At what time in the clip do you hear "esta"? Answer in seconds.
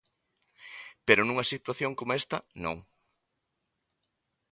2.21-2.37